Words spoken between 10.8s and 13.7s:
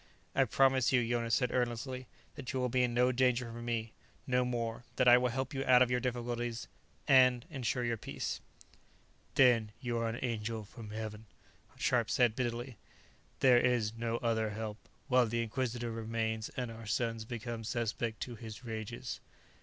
Heaven," Scharpe said bitterly. "There